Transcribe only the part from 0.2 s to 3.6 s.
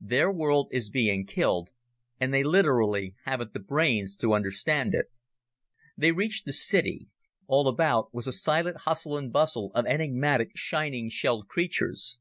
world is being killed, and they literally haven't the